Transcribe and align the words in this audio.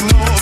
No. 0.00 0.37